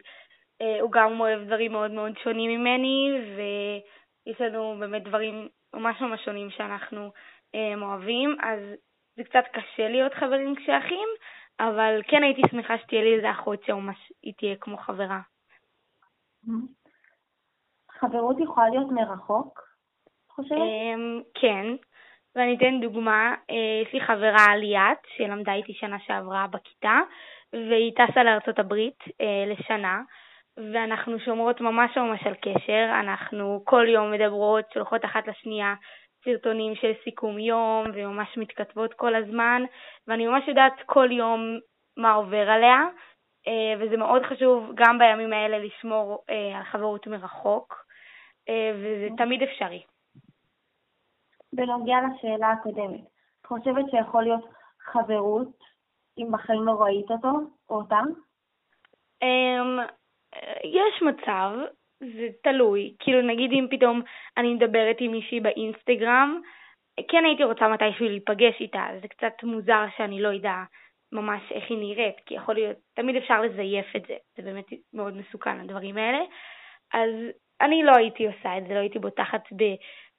uh, 0.63 0.81
הוא 0.81 0.91
גם 0.91 1.19
אוהב 1.19 1.43
דברים 1.43 1.71
מאוד 1.71 1.91
מאוד 1.91 2.17
שונים 2.23 2.59
ממני, 2.59 3.11
ויש 3.35 4.41
לנו 4.41 4.75
באמת 4.79 5.03
דברים 5.03 5.47
ממש 5.73 6.01
ממש 6.01 6.25
שונים 6.25 6.49
שאנחנו 6.49 7.11
uh, 7.55 7.81
אוהבים, 7.81 8.37
אז 8.43 8.59
זה 9.15 9.23
קצת 9.23 9.43
קשה 9.53 9.89
להיות 9.89 10.13
חברים 10.13 10.55
כשאחים, 10.55 11.07
אבל 11.59 12.01
כן 12.07 12.23
הייתי 12.23 12.41
שמחה 12.51 12.77
שתהיה 12.77 13.03
לי 13.03 13.15
איזה 13.15 13.31
אחות 13.31 13.63
שממש 13.63 14.11
היא 14.23 14.33
תהיה 14.37 14.55
כמו 14.55 14.77
חברה. 14.77 15.19
חברות 17.91 18.35
יכולה 18.39 18.69
להיות 18.69 18.91
מרחוק, 18.91 19.67
חושבת? 20.37 20.57
אמ, 20.57 21.21
כן, 21.41 21.65
ואני 22.35 22.57
אתן 22.57 22.79
דוגמה, 22.81 23.35
אה, 23.49 23.81
יש 23.87 23.93
לי 23.93 24.01
חברה 24.01 24.55
ליאת 24.55 24.97
שלמדה 25.17 25.53
איתי 25.53 25.73
שנה 25.73 25.97
שעברה 25.99 26.47
בכיתה, 26.47 26.99
והיא 27.53 27.91
טסה 27.95 28.23
לארצות 28.23 28.59
הברית 28.59 28.99
אה, 29.21 29.45
לשנה, 29.47 30.01
ואנחנו 30.73 31.19
שומרות 31.19 31.61
ממש 31.61 31.97
ממש 31.97 32.27
על 32.27 32.35
קשר, 32.35 32.89
אנחנו 32.99 33.61
כל 33.65 33.85
יום 33.89 34.11
מדברות, 34.11 34.65
שולחות 34.73 35.05
אחת 35.05 35.27
לשנייה 35.27 35.73
סרטונים 36.25 36.75
של 36.75 36.91
סיכום 37.03 37.39
יום, 37.39 37.85
וממש 37.93 38.37
מתכתבות 38.37 38.93
כל 38.93 39.15
הזמן, 39.15 39.61
ואני 40.07 40.27
ממש 40.27 40.47
יודעת 40.47 40.73
כל 40.85 41.11
יום 41.11 41.59
מה 41.97 42.13
עובר 42.13 42.49
עליה, 42.49 42.79
אה, 43.47 43.73
וזה 43.79 43.97
מאוד 43.97 44.23
חשוב 44.23 44.71
גם 44.75 44.97
בימים 44.97 45.33
האלה 45.33 45.59
לשמור 45.59 46.23
על 46.55 46.63
חברות 46.63 47.07
מרחוק, 47.07 47.87
וזה 48.73 49.07
תמיד 49.17 49.43
אפשרי. 49.43 49.81
בנוגע 51.53 51.97
לשאלה 52.01 52.51
הקודמת, 52.51 53.01
את 53.41 53.45
חושבת 53.45 53.85
שיכול 53.91 54.23
להיות 54.23 54.45
חברות 54.79 55.57
אם 56.17 56.31
בחיים 56.31 56.63
לא 56.63 56.71
ראית 56.71 57.11
אותו 57.11 57.31
או 57.69 57.75
אותה? 57.75 57.99
Um, 59.23 59.91
יש 60.63 61.01
מצב, 61.01 61.51
זה 61.99 62.27
תלוי. 62.43 62.95
כאילו 62.99 63.21
נגיד 63.21 63.51
אם 63.51 63.67
פתאום 63.71 64.01
אני 64.37 64.53
מדברת 64.53 64.95
עם 64.99 65.11
מישהי 65.11 65.39
באינסטגרם, 65.39 66.41
כן 67.07 67.25
הייתי 67.25 67.43
רוצה 67.43 67.67
מתישהו 67.67 68.05
להיפגש 68.05 68.61
איתה, 68.61 68.85
זה 69.01 69.07
קצת 69.07 69.43
מוזר 69.43 69.85
שאני 69.97 70.21
לא 70.21 70.35
אדע 70.35 70.63
ממש 71.11 71.41
איך 71.51 71.63
היא 71.69 71.77
נראית, 71.77 72.15
כי 72.25 72.33
יכול 72.33 72.55
להיות, 72.55 72.77
תמיד 72.93 73.15
אפשר 73.15 73.41
לזייף 73.41 73.95
את 73.95 74.05
זה, 74.07 74.15
זה 74.37 74.43
באמת 74.43 74.65
מאוד 74.93 75.17
מסוכן 75.17 75.59
הדברים 75.59 75.97
האלה. 75.97 76.19
אז 76.93 77.11
אני 77.61 77.83
לא 77.83 77.91
הייתי 77.95 78.27
עושה 78.27 78.57
את 78.57 78.67
זה, 78.67 78.73
לא 78.73 78.79
הייתי 78.79 78.99
בוטחת 78.99 79.41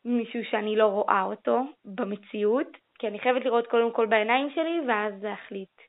מישהו 0.04 0.40
שאני 0.50 0.76
לא 0.76 0.86
רואה 0.86 1.22
אותו 1.22 1.60
במציאות, 1.84 2.66
כי 2.98 3.08
אני 3.08 3.18
חייבת 3.18 3.44
לראות 3.44 3.66
קודם 3.66 3.92
כל 3.92 4.06
בעיניים 4.06 4.50
שלי 4.50 4.80
ואז 4.88 5.22
להחליט. 5.22 5.80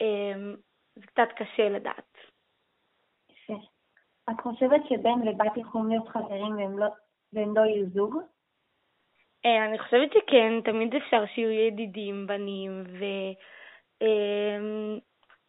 אמ, 0.00 0.54
זה 0.96 1.06
קצת 1.06 1.28
קשה 1.36 1.68
לדעת. 1.68 2.18
יפה. 3.30 3.54
את 4.30 4.40
חושבת 4.40 4.80
שבן 4.88 5.28
ובת 5.28 5.56
יכולים 5.56 5.88
להיות 5.88 6.08
חברים 6.08 6.56
והם 6.56 6.78
לא, 6.78 6.86
והם 7.32 7.56
לא 7.56 7.60
יהיו 7.60 7.86
זוג? 7.86 8.16
אה, 9.46 9.64
אני 9.64 9.78
חושבת 9.78 10.12
שכן, 10.12 10.60
תמיד 10.64 10.94
אפשר 10.94 11.26
שיהיו 11.34 11.50
ידידים, 11.50 12.26
בנים, 12.26 12.84
ו... 12.86 13.04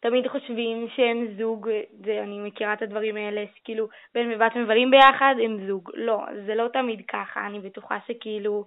אמ, 0.05 0.09
תמיד 0.09 0.27
חושבים 0.27 0.87
שהם 0.95 1.37
זוג, 1.37 1.69
זה, 2.05 2.23
אני 2.23 2.39
מכירה 2.39 2.73
את 2.73 2.81
הדברים 2.81 3.15
האלה, 3.15 3.45
שכאילו 3.55 3.87
בן 4.13 4.31
ובת 4.31 4.55
מבלים 4.55 4.91
ביחד, 4.91 5.35
הם 5.43 5.67
זוג. 5.67 5.91
לא, 5.93 6.25
זה 6.45 6.55
לא 6.55 6.67
תמיד 6.73 7.05
ככה, 7.07 7.45
אני 7.45 7.59
בטוחה 7.59 7.97
שכאילו 8.07 8.65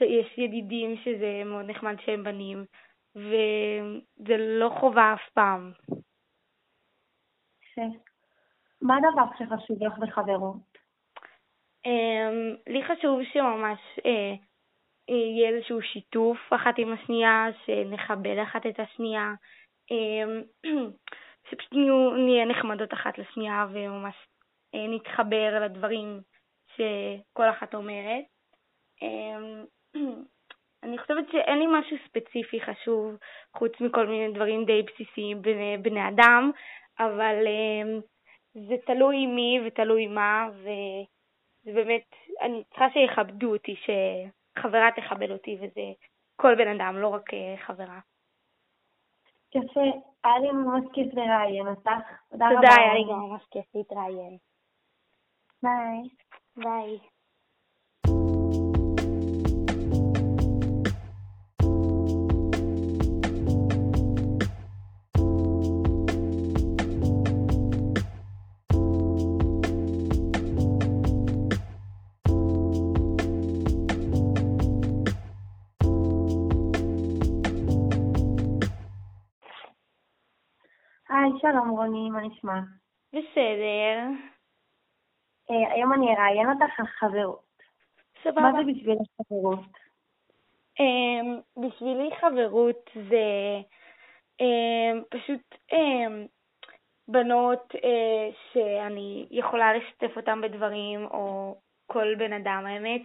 יש 0.00 0.38
ידידים 0.38 0.96
שזה 0.96 1.42
מאוד 1.44 1.70
נחמד 1.70 1.94
שהם 2.04 2.24
בנים, 2.24 2.64
וזה 3.16 4.36
לא 4.36 4.68
חובה 4.80 5.14
אף 5.14 5.30
פעם. 5.34 5.72
מה 8.82 8.96
הדבר 8.96 9.24
שחשוב 9.38 9.82
לך 9.82 9.98
בחברות? 9.98 10.56
Um, 11.86 12.58
לי 12.66 12.84
חשוב 12.84 13.20
שממש 13.32 13.78
אה, 14.06 14.34
יהיה 15.08 15.48
איזשהו 15.50 15.82
שיתוף 15.82 16.38
אחת 16.50 16.74
עם 16.78 16.92
השנייה, 16.92 17.46
שנכבד 17.64 18.38
אחת 18.42 18.66
את 18.66 18.80
השנייה, 18.80 19.22
אמ, 19.28 19.34
שפשוט 21.50 21.72
נהיה 22.26 22.44
נחמדות 22.44 22.92
אחת 22.92 23.18
לשנייה 23.18 23.66
וממש 23.72 24.14
אה, 24.74 24.86
נתחבר 24.88 25.60
לדברים 25.64 26.20
שכל 26.72 27.50
אחת 27.50 27.74
אומרת. 27.74 28.24
אמ, 29.02 29.64
אני 30.84 30.98
חושבת 30.98 31.24
שאין 31.32 31.58
לי 31.58 31.66
משהו 31.66 31.96
ספציפי 32.08 32.60
חשוב 32.60 33.16
חוץ 33.56 33.72
מכל 33.80 34.06
מיני 34.06 34.32
דברים 34.32 34.64
די 34.64 34.82
בסיסיים 34.82 35.42
בני, 35.42 35.76
בני 35.82 36.08
אדם, 36.08 36.50
אבל 36.98 37.46
אמ, 37.46 38.00
זה 38.68 38.74
תלוי 38.86 39.26
מי 39.26 39.60
ותלוי 39.66 40.06
מה, 40.06 40.48
וזה 40.52 41.74
באמת, 41.74 42.04
אני 42.42 42.64
צריכה 42.68 42.86
שיכבדו 42.92 43.52
אותי, 43.52 43.76
שחברה 43.76 44.88
תכבד 44.96 45.30
אותי, 45.30 45.56
וזה 45.60 45.82
כל 46.36 46.54
בן 46.54 46.68
אדם, 46.68 46.96
לא 46.96 47.08
רק 47.08 47.34
אה, 47.34 47.54
חברה. 47.66 47.98
יפה, 49.56 49.80
היה 50.24 50.38
לי 50.38 50.52
ממש 50.52 50.84
כיף 50.92 51.14
לראיין 51.14 51.66
אותך. 51.68 51.90
תודה 52.30 52.46
רבה. 52.46 52.56
תודה, 52.56 52.68
היה 52.78 52.94
לי 52.94 53.04
גם 53.04 53.36
שלום 81.40 81.70
רוני, 81.70 82.10
מה 82.10 82.20
נשמע? 82.20 82.60
בסדר. 83.12 83.98
אה, 85.50 85.72
היום 85.72 85.92
אני 85.92 86.06
אראיין 86.06 86.48
אותך 86.48 86.80
על 86.80 86.86
חברות. 86.86 87.46
סבבה. 88.22 88.40
מה 88.40 88.52
זה 88.52 88.72
בשבילך 88.72 89.06
חברות? 89.18 89.60
אמ, 90.80 91.40
בשבילי 91.56 92.10
חברות 92.20 92.90
זה 92.94 93.60
אמ, 94.40 95.02
פשוט 95.10 95.54
אמ, 95.72 96.26
בנות 97.08 97.74
אה, 97.84 98.28
שאני 98.52 99.26
יכולה 99.30 99.74
לשתף 99.74 100.16
אותן 100.16 100.40
בדברים, 100.40 101.04
או 101.04 101.56
כל 101.86 102.14
בן 102.14 102.32
אדם 102.32 102.64
האמת, 102.66 103.02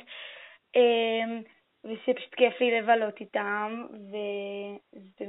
אמ, 0.75 1.41
ושפשוט 1.83 2.33
כיף 2.35 2.61
לי 2.61 2.81
לבלות 2.81 3.19
איתם, 3.19 3.85
וזה 3.93 5.25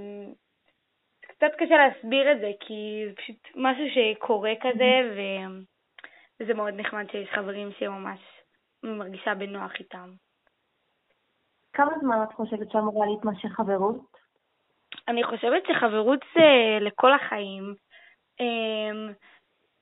קצת 1.43 1.55
קשה 1.59 1.77
להסביר 1.77 2.33
את 2.33 2.41
זה, 2.41 2.51
כי 2.61 3.05
זה 3.09 3.15
פשוט 3.17 3.37
משהו 3.57 3.85
שקורה 3.95 4.53
כזה, 4.61 4.93
ו- 5.17 5.63
וזה 6.41 6.55
מאוד 6.55 6.75
נחמד 6.77 7.11
שיש 7.11 7.29
חברים 7.31 7.71
שממש 7.79 8.21
מרגישה 8.83 9.35
בנוח 9.35 9.73
איתם. 9.79 10.11
כמה 11.73 11.93
זמן 12.01 12.17
את 12.23 12.33
חושבת 12.33 12.71
שאמורה 12.71 13.07
להתמשך 13.07 13.49
חברות? 13.49 13.97
אני 15.09 15.25
חושבת 15.25 15.63
שחברות 15.67 16.19
זה 16.35 16.79
לכל 16.81 17.13
החיים. 17.15 17.75
אמ, 18.41 19.13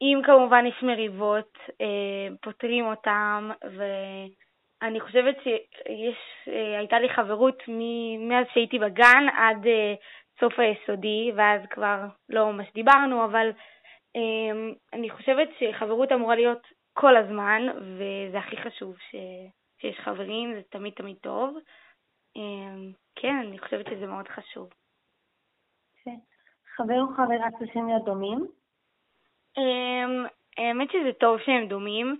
אם 0.02 0.20
כמובן 0.26 0.66
יש 0.66 0.82
מריבות, 0.82 1.58
אה, 1.80 2.28
פותרים 2.42 2.86
אותם, 2.86 3.50
ואני 3.62 5.00
חושבת 5.00 5.36
שהייתה 6.44 6.98
לי 6.98 7.08
חברות 7.08 7.62
מאז 8.18 8.46
שהייתי 8.54 8.78
בגן 8.78 9.26
עד 9.36 9.66
אה, 9.66 9.94
סוף 10.40 10.58
היסודי, 10.58 11.32
ואז 11.36 11.60
כבר 11.70 12.06
לא 12.28 12.52
ממש 12.52 12.72
דיברנו, 12.74 13.24
אבל 13.24 13.50
אמ, 14.14 14.72
אני 14.92 15.10
חושבת 15.10 15.48
שחברות 15.58 16.12
אמורה 16.12 16.34
להיות 16.36 16.66
כל 16.92 17.16
הזמן, 17.16 17.62
וזה 17.76 18.38
הכי 18.38 18.56
חשוב 18.56 18.96
ש... 18.98 19.16
שיש 19.80 20.00
חברים, 20.00 20.54
זה 20.54 20.60
תמיד 20.70 20.92
תמיד 20.92 21.16
טוב. 21.16 21.56
אמ, 22.36 22.92
כן, 23.16 23.36
אני 23.48 23.58
חושבת 23.58 23.86
שזה 23.86 24.06
מאוד 24.06 24.28
חשוב. 24.28 24.68
כן. 26.04 26.16
חבר 26.76 27.00
או 27.00 27.14
חברה 27.16 27.58
צריכים 27.58 27.86
להיות 27.86 28.04
דומים? 28.04 28.46
אמ, 29.58 30.26
האמת 30.56 30.90
שזה 30.90 31.12
טוב 31.20 31.40
שהם 31.40 31.68
דומים, 31.68 32.16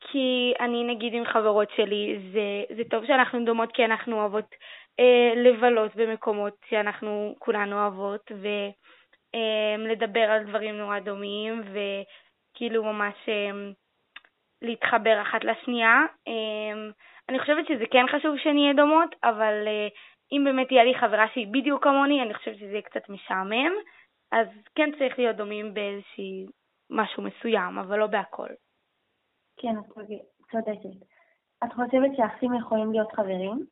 כי 0.00 0.52
אני 0.60 0.84
נגיד 0.84 1.14
עם 1.14 1.24
חברות 1.24 1.68
שלי, 1.76 2.18
זה, 2.32 2.76
זה 2.76 2.82
טוב 2.90 3.06
שאנחנו 3.06 3.44
דומות 3.44 3.72
כי 3.72 3.84
אנחנו 3.84 4.20
אוהבות 4.20 4.54
אה, 5.00 5.32
לבלות 5.36 5.96
במקומות 5.96 6.54
שאנחנו 6.70 7.34
כולנו 7.38 7.80
אוהבות, 7.80 8.32
ולדבר 9.34 10.28
אה, 10.28 10.34
על 10.34 10.44
דברים 10.44 10.78
נורא 10.78 10.98
דומים, 10.98 11.62
וכאילו 11.62 12.84
ממש 12.84 13.14
אה, 13.28 13.50
להתחבר 14.62 15.22
אחת 15.22 15.44
לשנייה. 15.44 15.96
אה, 16.28 16.90
אני 17.28 17.38
חושבת 17.38 17.66
שזה 17.68 17.84
כן 17.90 18.04
חשוב 18.16 18.38
שנהיה 18.38 18.72
דומות, 18.72 19.14
אבל 19.24 19.64
אה, 19.66 19.88
אם 20.32 20.44
באמת 20.44 20.68
תהיה 20.68 20.84
לי 20.84 20.94
חברה 20.94 21.26
שהיא 21.32 21.46
בדיוק 21.50 21.84
כמוני, 21.84 22.22
אני 22.22 22.34
חושבת 22.34 22.56
שזה 22.56 22.70
יהיה 22.70 22.82
קצת 22.82 23.08
משעמם, 23.08 23.72
אז 24.32 24.46
כן 24.74 24.90
צריך 24.98 25.18
להיות 25.18 25.36
דומים 25.36 25.74
באיזושהי 25.74 26.46
משהו 26.90 27.22
מסוים, 27.22 27.78
אבל 27.78 27.98
לא 27.98 28.06
בהכל. 28.06 28.48
כן, 29.58 29.78
את 29.78 29.84
צודקת. 30.50 31.06
את 31.64 31.72
חושבת 31.72 32.10
שאחים 32.16 32.54
יכולים 32.54 32.92
להיות 32.92 33.12
חברים? 33.12 33.66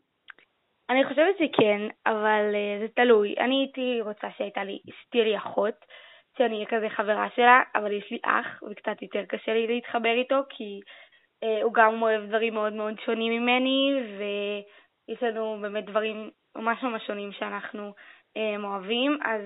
אני 0.90 1.04
חושבת 1.04 1.34
שכן, 1.38 1.80
אבל 2.06 2.52
uh, 2.52 2.80
זה 2.80 2.88
תלוי. 2.94 3.34
אני 3.38 3.54
הייתי 3.54 4.00
רוצה 4.00 4.26
שהייתה 4.36 4.64
לי, 4.64 4.78
שתהיה 4.90 5.24
לי 5.24 5.36
אחות, 5.36 5.74
שאני 6.38 6.54
אהיה 6.54 6.66
כזה 6.66 6.88
חברה 6.88 7.28
שלה, 7.34 7.62
אבל 7.74 7.92
יש 7.92 8.10
לי 8.10 8.18
אח, 8.24 8.62
וקצת 8.70 9.02
יותר 9.02 9.24
קשה 9.24 9.52
לי 9.52 9.66
להתחבר 9.66 10.12
איתו, 10.12 10.36
כי 10.48 10.80
uh, 11.44 11.62
הוא 11.62 11.74
גם 11.74 12.02
אוהב 12.02 12.28
דברים 12.28 12.54
מאוד 12.54 12.72
מאוד 12.72 13.00
שונים 13.04 13.42
ממני, 13.42 13.92
ויש 14.18 15.22
לנו 15.22 15.58
באמת 15.62 15.84
דברים 15.84 16.30
ממש 16.56 16.82
ממש 16.82 17.06
שונים 17.06 17.32
שאנחנו 17.32 17.92
uh, 18.38 18.64
אוהבים, 18.64 19.18
אז 19.24 19.40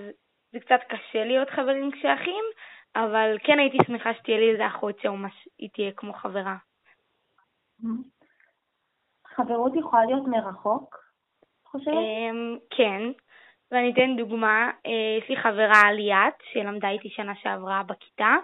זה 0.53 0.61
קצת 0.61 0.81
קשה 0.89 1.25
להיות 1.25 1.51
חברים 1.51 1.91
כשאחים, 1.91 2.45
אבל 2.97 3.37
כן 3.45 3.59
הייתי 3.59 3.79
שמחה 3.87 4.15
שתהיה 4.15 4.39
לי 4.39 4.51
איזה 4.53 4.67
אחות 4.67 4.99
שממש 5.01 5.49
היא 5.59 5.69
תהיה 5.73 5.93
כמו 5.97 6.13
חברה. 6.13 6.57
חברות 9.27 9.73
יכולה 9.77 10.05
להיות 10.05 10.27
מרחוק, 10.27 10.97
חושבת? 11.65 11.95
אמ, 11.95 12.59
כן, 12.71 13.03
ואני 13.73 13.93
אתן 13.93 14.17
דוגמה, 14.17 14.71
אה, 14.87 15.19
יש 15.23 15.29
לי 15.29 15.37
חברה 15.37 15.93
ליאת 15.93 16.35
שלמדה 16.53 16.89
איתי 16.89 17.09
שנה 17.11 17.35
שעברה 17.35 17.83
בכיתה, 17.87 18.37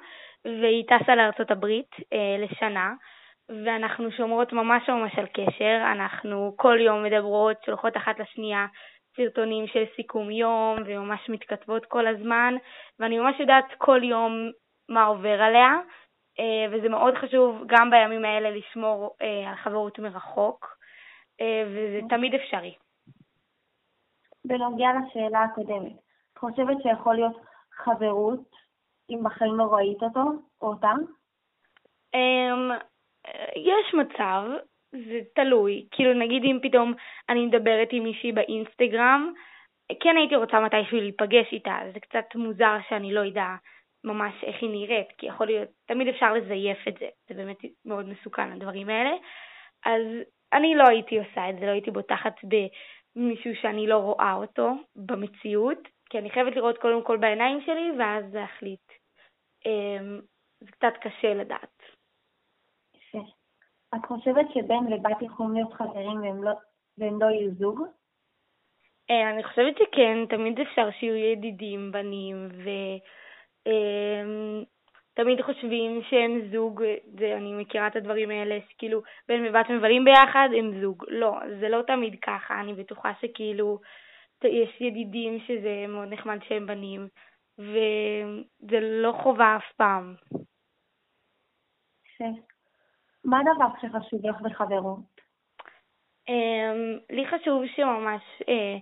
והיא 0.45 0.85
טסה 0.89 1.15
לארצות 1.15 1.51
הברית 1.51 1.91
אה, 2.13 2.37
לשנה, 2.39 2.93
ואנחנו 3.65 4.11
שומרות 4.11 4.53
ממש 4.53 4.89
ממש 4.89 5.19
על 5.19 5.27
קשר, 5.27 5.79
אנחנו 5.93 6.55
כל 6.57 6.79
יום 6.81 7.03
מדברות, 7.03 7.57
שולחות 7.67 7.97
אחת 7.97 8.19
לשנייה 8.19 8.67
סרטונים 9.17 9.67
של 9.67 9.85
סיכום 9.97 10.31
יום, 10.31 10.77
וממש 10.87 11.29
מתכתבות 11.29 11.87
כל 11.87 12.07
הזמן, 12.07 12.55
ואני 12.99 13.19
ממש 13.19 13.41
יודעת 13.41 13.65
כל 13.79 14.01
יום 14.03 14.51
מה 14.89 15.05
עובר 15.05 15.43
עליה, 15.43 15.71
אה, 16.41 16.67
וזה 16.73 16.89
מאוד 16.89 17.15
חשוב 17.15 17.63
גם 17.67 17.91
בימים 17.91 18.25
האלה 18.25 18.51
לשמור 18.51 19.17
אה, 19.23 19.51
על 19.51 19.57
חברות 19.57 19.99
מרחוק, 19.99 20.77
אה, 21.41 21.63
וזה 21.67 22.01
תמיד 22.09 22.35
אפשרי. 22.35 22.75
בנוגע 24.45 24.89
לשאלה 24.99 25.43
הקודמת, 25.43 25.93
את 26.33 26.39
חושבת 26.39 26.77
שיכול 26.83 27.15
להיות 27.15 27.37
חברות 27.73 28.51
אם 29.11 29.19
בחיים 29.25 29.55
לא 29.55 29.65
ראית 29.65 30.03
אותו 30.03 30.21
או 30.63 30.69
אותה? 30.69 30.93
אמ, 32.15 32.71
יש 33.57 33.95
מצב, 33.95 34.43
זה 35.09 35.21
תלוי. 35.35 35.87
כאילו, 35.91 36.15
נגיד 36.15 36.45
אם 36.45 36.59
פתאום 36.63 36.95
אני 37.29 37.47
מדברת 37.47 37.89
עם 37.93 38.03
מישהי 38.03 38.33
באינסטגרם, 38.33 39.33
כן 40.03 40.17
הייתי 40.17 40.37
רוצה 40.37 40.61
מתישהו 40.61 41.01
להיפגש 41.01 41.53
איתה, 41.53 41.79
זה 41.95 42.01
קצת 42.01 42.35
מוזר 42.35 42.77
שאני 42.89 43.13
לא 43.13 43.29
אדע 43.29 43.55
ממש 44.05 44.35
איך 44.43 44.57
היא 44.61 44.71
נראית, 44.71 45.09
כי 45.19 45.27
יכול 45.27 45.47
להיות, 45.47 45.69
תמיד 45.87 46.09
אפשר 46.09 46.33
לזייף 46.33 46.89
את 46.89 46.95
זה, 46.99 47.09
זה 47.29 47.35
באמת 47.35 47.57
מאוד 47.85 48.09
מסוכן 48.09 48.53
הדברים 48.53 48.89
האלה. 48.89 49.11
אז 49.85 50.03
אני 50.53 50.75
לא 50.75 50.85
הייתי 50.89 51.19
עושה 51.19 51.51
את 51.51 51.59
זה, 51.59 51.67
לא 51.67 51.71
הייתי 51.71 51.91
בוטחת 51.91 52.35
במישהו 52.45 53.51
שאני 53.63 53.87
לא 53.87 53.97
רואה 53.97 54.35
אותו 54.35 54.73
במציאות, 54.97 55.79
כי 56.11 56.19
אני 56.19 56.31
חייבת 56.31 56.57
לראות 56.57 56.79
קודם 56.79 57.03
כל 57.03 57.17
בעיניים 57.17 57.61
שלי, 57.67 57.91
ואז 57.99 58.35
להחליט. 58.35 58.93
אמ, 59.67 60.21
זה 60.61 60.73
קצת 60.73 60.95
קשה 61.01 61.35
לדעת. 61.35 61.96
את 63.95 64.07
חושבת 64.07 64.47
שבן 64.55 64.93
ובת 64.93 65.23
יכולים 65.23 65.55
להיות 65.55 65.73
חברים 65.73 66.21
והם 66.23 66.45
לא, 66.45 66.53
והם 66.99 67.23
לא 67.23 67.27
יהיו 67.27 67.55
זוג? 67.55 67.81
אה, 69.11 69.31
אני 69.31 69.45
חושבת 69.45 69.75
שכן, 69.79 70.27
תמיד 70.29 70.61
אפשר 70.61 70.91
שיהיו 70.91 71.17
ידידים 71.17 71.93
בנים, 71.93 72.49
ותמיד 75.15 75.39
אמ, 75.39 75.45
חושבים 75.47 76.03
שהם 76.11 76.41
זוג, 76.53 76.83
אני 77.37 77.55
מכירה 77.55 77.87
את 77.87 77.97
הדברים 77.97 78.31
האלה, 78.31 78.59
שכאילו 78.69 79.03
בן 79.29 79.47
ובת 79.47 79.71
מבלים 79.71 80.05
ביחד, 80.05 80.49
הם 80.59 80.81
זוג. 80.81 81.05
לא, 81.09 81.39
זה 81.61 81.69
לא 81.69 81.83
תמיד 81.83 82.21
ככה, 82.23 82.61
אני 82.61 82.75
בטוחה 82.75 83.13
שכאילו 83.21 83.81
יש 84.45 84.81
ידידים 84.81 85.39
שזה 85.47 85.85
מאוד 85.89 86.09
נחמד 86.09 86.39
שהם 86.49 86.67
בנים, 86.67 87.09
וזה 87.59 88.81
לא 88.81 89.13
חובה 89.23 89.57
אף 89.57 89.73
פעם. 89.77 90.15
כן. 92.19 92.33
מה 93.27 93.41
הדבר 93.41 93.69
שחשוב 93.81 94.27
לך 94.27 94.41
בחברות? 94.41 95.17
Um, 96.31 97.15
לי 97.17 97.27
חשוב 97.27 97.63
שממש 97.77 98.23
uh, 98.43 98.81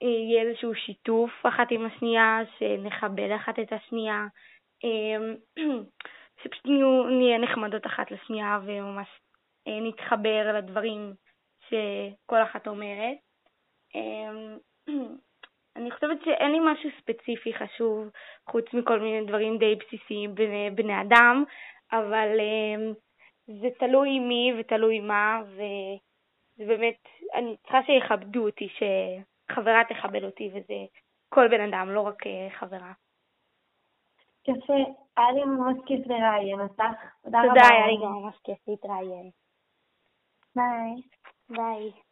יהיה 0.00 0.42
איזשהו 0.42 0.74
שיתוף 0.74 1.30
אחת 1.42 1.66
עם 1.70 1.86
השנייה, 1.86 2.38
שנכבד 2.58 3.30
אחת 3.36 3.58
את 3.58 3.72
השנייה, 3.72 4.26
um, 4.84 5.60
שפשוט 6.42 6.66
נהיה 7.18 7.38
נחמדות 7.38 7.86
אחת 7.86 8.10
לשנייה 8.10 8.58
וממש 8.66 9.08
uh, 9.68 9.88
נתחבר 9.88 10.52
לדברים 10.58 11.14
שכל 11.68 12.42
אחת 12.42 12.66
אומרת. 12.68 13.16
Um, 13.94 14.90
אני 15.76 15.90
חושבת 15.90 16.18
שאין 16.24 16.52
לי 16.52 16.58
משהו 16.60 16.90
ספציפי 17.00 17.54
חשוב 17.54 18.08
חוץ 18.50 18.64
מכל 18.72 19.00
מיני 19.00 19.26
דברים 19.26 19.58
די 19.58 19.74
בסיסיים 19.74 20.34
בני, 20.34 20.70
בני 20.74 21.00
אדם, 21.00 21.44
אבל 21.92 22.28
um, 22.38 23.05
זה 23.46 23.68
תלוי 23.78 24.18
מי 24.18 24.52
ותלוי 24.58 25.00
מה, 25.00 25.42
וזה 25.46 26.66
באמת, 26.66 27.08
אני 27.34 27.56
צריכה 27.62 27.78
שיכבדו 27.86 28.46
אותי, 28.46 28.68
שחברה 28.68 29.82
תכבד 29.88 30.24
אותי, 30.24 30.50
וזה 30.54 30.74
כל 31.28 31.48
בן 31.48 31.60
אדם, 31.60 31.90
לא 31.90 32.00
רק 32.00 32.26
אה, 32.26 32.48
חברה. 32.50 32.92
יפה, 34.48 34.74
היה 35.16 35.32
לי 35.32 35.44
ממש 35.44 35.76
כיף 35.86 36.06
לראיין 36.06 36.60
אותך. 36.60 36.82
תודה, 37.22 37.68
היה 37.70 37.86
לי 37.86 37.96
גם 38.02 38.12
ממש 38.12 38.34
כיף 38.44 38.58
להתראיין. 38.68 39.30
ביי. 40.56 41.02
ביי. 41.48 42.05